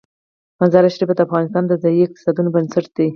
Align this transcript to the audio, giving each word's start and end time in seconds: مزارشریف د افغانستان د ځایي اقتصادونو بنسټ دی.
مزارشریف 0.59 1.09
د 1.15 1.19
افغانستان 1.27 1.63
د 1.67 1.73
ځایي 1.83 2.01
اقتصادونو 2.05 2.49
بنسټ 2.55 2.85
دی. 2.97 3.07